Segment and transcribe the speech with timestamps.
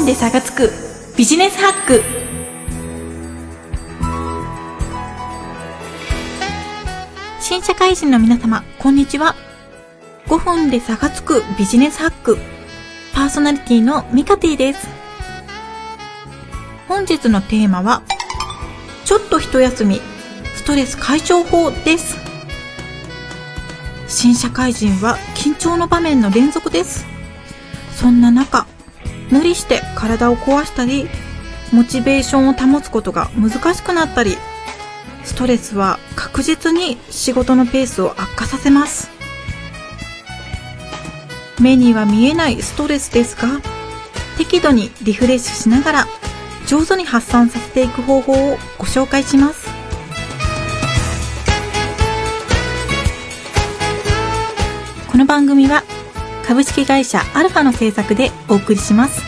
[0.00, 0.70] 分で差がつく
[1.18, 2.02] ビジネスハック
[7.38, 9.34] 新社会人の皆様、こんにちは。
[10.26, 12.38] 5分で差がつくビジネスハック
[13.12, 14.88] パーソナリティのミカティです。
[16.88, 18.02] 本日のテーマは、
[19.04, 20.00] ちょっと一休み、
[20.56, 22.16] ストレス解消法です。
[24.08, 27.04] 新社会人は緊張の場面の連続です。
[27.92, 28.66] そんな中、
[29.30, 31.08] 無理して体を壊したり、
[31.72, 34.36] モチベーションを保つことが難しくなったり、
[35.24, 39.10] ストレスは確実に仕事のペースを悪化させます。
[41.60, 43.60] 目には見えないストレスですが、
[44.38, 46.06] 適度にリフレッシュしながら
[46.66, 49.68] 上手に発散させていく方法をご紹介します。
[55.10, 55.84] この番組は
[56.50, 59.22] 株式会社アルファの制作でお送りします。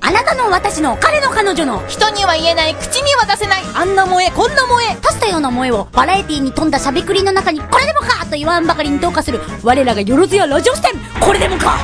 [0.00, 11.78] あなたの私の彼の彼女の人には言えない口には出せないあんな萌えこんな萌え足したような萌えをバラエティーに富んだしゃべくりの中にこれでもかと言わんばかりに投下する我らがよろずやラジオ視点これでもか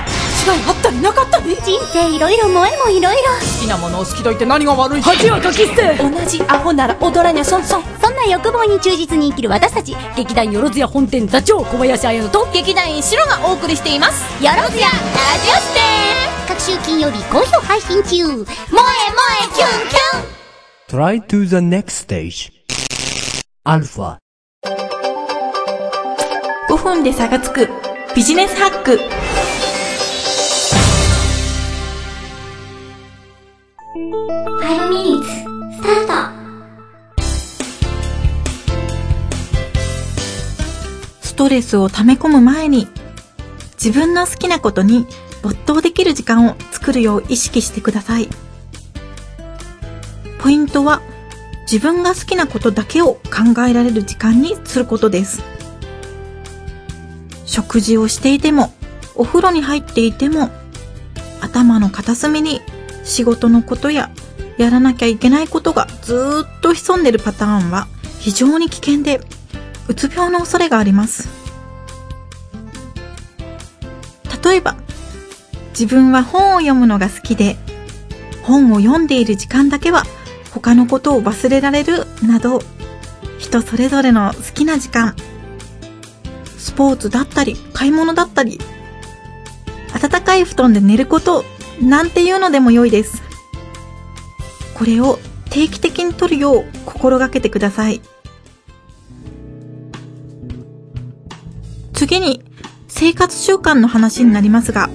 [0.45, 1.56] 違いあったりなかったり。
[1.56, 3.23] 人生いろいろ萌えもいろいろ。
[3.33, 5.97] 好きなものを好きと言って何が悪い恥はかき捨て。
[5.97, 9.97] 同じアホなら踊らにゃそんそんそんな欲望に忠実に生きる私たち。
[10.17, 12.47] 劇団よろずや本店座長小林彩乃と。
[12.53, 14.45] 劇団員白がお送りしています。
[14.45, 14.92] よろずやラ
[15.42, 15.83] ジオ視点
[16.47, 18.06] 各週金曜日好評配信中。
[18.06, 18.84] 萌え萌
[19.41, 20.34] えキュンキュン。
[20.91, 22.53] Try to the next stage.
[23.64, 24.19] Alpha.
[26.69, 27.69] 5分で差がつく。
[28.14, 29.01] ビジネスハック
[33.95, 34.00] 5
[34.91, 37.23] minutes スタート
[41.23, 42.89] ストレスを溜め込む前に
[43.75, 45.07] 自分の好きなことに
[45.45, 48.29] 没頭できる時間を作るよう意識してください。
[50.40, 51.01] ポイントは
[51.70, 55.40] 自分が好きなことだけを考えられる時間にすることです。
[57.46, 58.73] 食事をしていても、
[59.14, 60.51] お風呂に入っていても、
[61.40, 62.61] 頭の片隅に
[63.05, 64.11] 仕事のことや
[64.59, 67.89] やらなきゃいけないことがずっと潜んでるパターンは
[68.19, 69.20] 非常に危険で、
[69.89, 71.29] うつ病の恐れがあります。
[74.43, 74.77] 例えば、
[75.70, 77.57] 自分は本を読むのが好きで、
[78.43, 80.05] 本を読んでいる時間だけは
[80.53, 82.63] 他のことを忘れられるなど、
[83.39, 85.14] 人それぞれの好きな時間、
[86.57, 88.59] スポーツだったり、買い物だったり、
[90.01, 91.45] 暖かい布団で寝ること、
[91.80, 93.23] なんていうのでも良いです。
[94.74, 95.18] これを
[95.51, 98.01] 定期的に取るよう心がけてください。
[101.92, 102.42] 次に、
[102.89, 104.90] 生活習慣の話になりますが、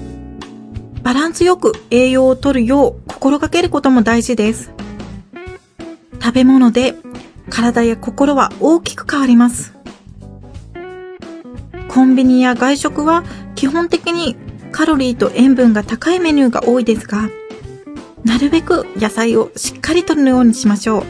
[1.02, 4.70] バランスよく栄養を取るよう心がけることも大事です。
[6.22, 6.94] 食べ物で
[7.48, 9.74] 体や心は大きく変わります。
[11.88, 13.24] コンビニや外食は
[13.56, 14.36] 基本的に
[14.80, 17.28] カロリーと塩分が高いメニューが多いですが、
[18.24, 21.04] なるべく野菜をしっかりとるようにしましょう。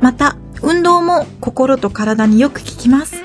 [0.00, 3.16] また、運動も心と体によく効きます。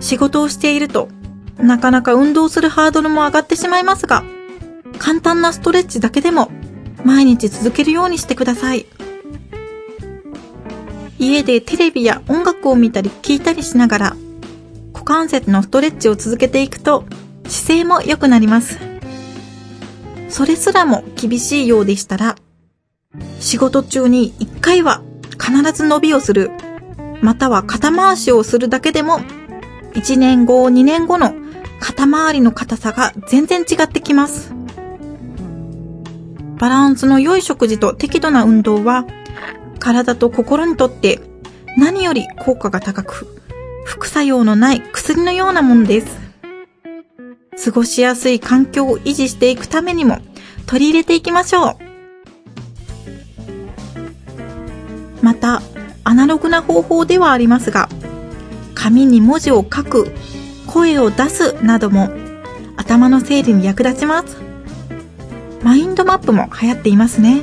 [0.00, 1.08] 仕事をしていると、
[1.56, 4.24] なかなか運動するハードルも上がってしまいますが、
[4.98, 6.50] 簡単なストレッチだけでも
[7.04, 8.86] 毎日続けるようにしてください。
[11.20, 14.16] 家でテレビや音楽を見たり聞いたりしながら、
[15.14, 17.04] 関節のストレッチを続けていくと
[17.46, 18.80] 姿勢も良くなります。
[20.28, 22.34] それすらも厳しいようでしたら、
[23.38, 25.02] 仕事中に1回は
[25.40, 26.50] 必ず伸びをする、
[27.22, 29.20] または肩回しをするだけでも、
[29.92, 31.32] 1年後、2年後の
[31.78, 34.52] 肩周りの硬さが全然違ってきます。
[36.58, 39.06] バランスの良い食事と適度な運動は、
[39.78, 41.20] 体と心にとって
[41.78, 43.43] 何より効果が高く、
[43.84, 46.18] 副作用のない薬のようなものです。
[47.64, 50.18] 過ごしやすい環境を維持していくためにも
[50.66, 51.76] 取り入れていきましょう。
[55.22, 55.62] また、
[56.02, 57.88] アナログな方法ではありますが、
[58.74, 60.12] 紙に文字を書く、
[60.66, 62.10] 声を出すなども
[62.76, 64.36] 頭の整理に役立ちます。
[65.62, 67.42] マインドマップも流行っていますね。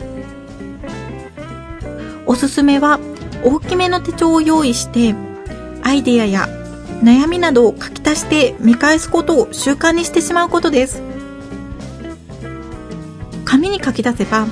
[2.28, 3.00] おすすめは
[3.44, 5.16] 大きめの手帳を用意して、
[5.84, 6.48] アイデアや
[7.04, 11.02] 悩みなどを書き足して見返すことを習慣にしてしまうことです。
[13.46, 14.48] 紙に書き出せば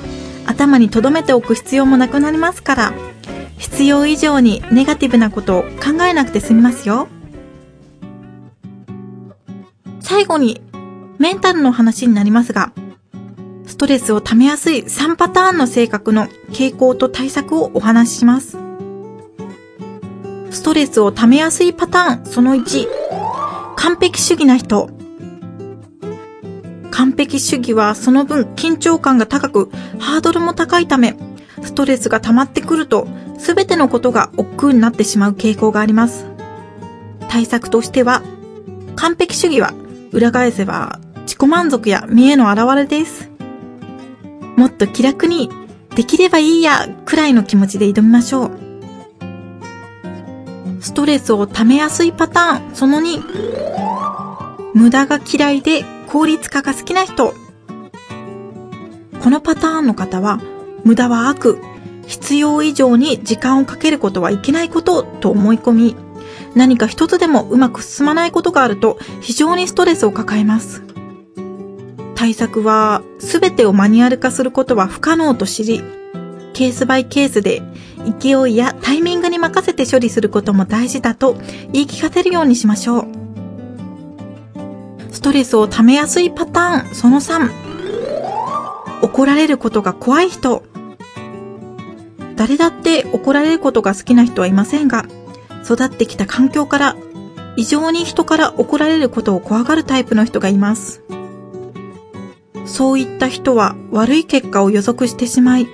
[0.46, 2.94] 頭に留めておく必要もなくなりますから、
[3.56, 7.08] 必要以上にネガティブなことを考えなくて済みますよ。
[10.00, 10.60] 最後に、
[11.18, 12.72] メンタルの話になりますが、
[13.66, 18.69] ストレスを溜めやすい3パターンの性格の傾向と対策をお話しします。
[20.60, 22.86] ストレスを溜めやすいパターンその1、
[23.76, 24.90] 完璧主義な人。
[26.90, 31.16] 完璧主義はその分緊張感が高く、ハードルも高いため、
[31.62, 33.08] ストレスが溜まってくると、
[33.38, 36.26] すべてのことが億劫になってしまう傾向があります。
[37.30, 38.22] 対策としては、
[38.96, 39.72] 完璧主義は
[40.12, 43.30] 裏返せば自己満足や見栄の表れです。
[44.56, 45.48] もっと気楽に、
[45.96, 48.69] できればいいや、くらいの気持ちで挑みましょう。
[50.80, 53.22] ストレスを溜めやすいパターン、その2。
[54.74, 57.34] 無駄が嫌いで効率化が好きな人。
[59.22, 60.40] このパターンの方は、
[60.84, 61.58] 無駄は悪、
[62.06, 65.96] 必要以上に時間をかけることはいけないことと思い込み、
[66.54, 70.82] 何か一つでもうまく進まないことがあると非常にストレスを抱えます。
[72.14, 75.82] 対策は、すべてをマニュアル化することは不可能と知り、
[76.52, 77.62] ケースバイケースで
[78.20, 81.34] 勢いやタイミング任せて処理することも大事だと
[81.72, 83.06] 言い聞かせるようにしましょう。
[85.10, 87.50] ストレスを溜めやすいパターンその3。
[89.02, 90.62] 怒られることが怖い人。
[92.36, 95.06] 誰だって怒られることが好きな人はいませんが、
[95.64, 96.96] 育ってきた環境から
[97.56, 101.02] 異常に人から怒られることを怖がるタイプの人がいます。
[102.64, 105.66] そういった人は悪い結果を予測してしまい、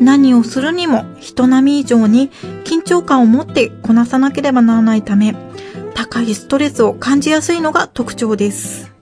[0.00, 2.30] 何をするにも人並み以上に
[2.64, 5.34] 緊張感を持ってこなさなければならないため、
[5.94, 8.92] 高いストレスを感じやすいのが特徴です。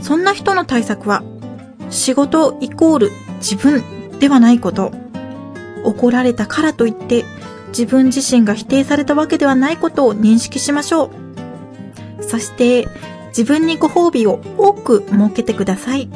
[0.00, 1.22] そんな人の対策は、
[1.90, 3.82] 仕事イコール自分
[4.18, 4.92] ではないこと。
[5.84, 7.24] 怒られたからといって、
[7.68, 11.10] 自分自身が否定されたわけではないことを認識しましょ
[12.18, 12.22] う。
[12.22, 12.88] そして、
[13.28, 16.08] 自分にご褒美を多く設けてください。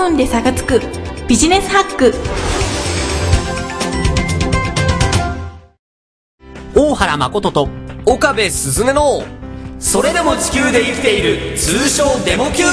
[0.00, 0.80] 分で差がつく
[1.28, 2.14] ビジネスハック。
[6.74, 7.68] 大原誠と
[8.06, 9.22] 岡部すずめの
[9.78, 12.64] それでも地球で生きている通称デモ級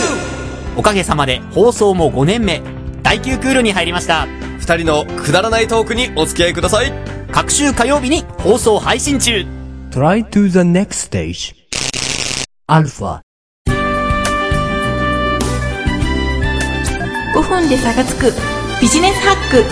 [0.78, 2.62] おかげさまで放送も5年目
[3.04, 4.26] 第9クールに入りました
[4.60, 6.94] 二人のくだらないトークにお付き合いください
[7.32, 9.46] 各週火曜日に放送配信中
[9.92, 11.56] Try to the next stage.
[12.70, 13.27] Alpha.
[17.38, 18.34] 5分で差がつく
[18.82, 19.64] ビジネスハック。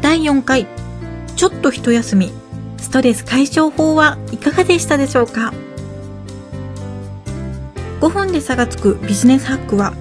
[0.00, 0.68] 第4回、
[1.34, 2.30] ちょっと一休み、
[2.76, 5.52] ストレス解消法はいかがでしたでしょうか？
[8.00, 9.92] 5分で差がつくビジネスハックは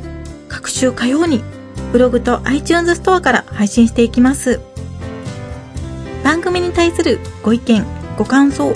[0.47, 1.43] 各週火曜に
[1.91, 4.59] ブログと iTunes ストアから配信していきます。
[6.23, 7.85] 番組に対するご意見、
[8.17, 8.73] ご感想、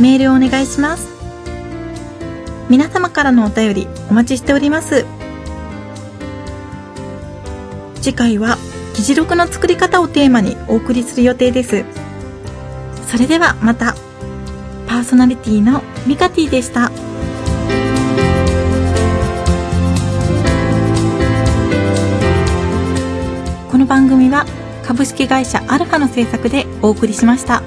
[0.00, 1.08] メールをお願いします。
[2.68, 5.06] 皆様からのお便りお待ちしております。
[8.00, 8.56] 次回は
[8.96, 11.84] 議事録の作り方をテーマにお送りする予定です。
[13.08, 13.94] それではまた。
[14.86, 16.90] パーソナリティのミカティでした。
[23.70, 24.46] この番組は
[24.84, 27.62] 株式会社アルファの制作でお送りしました。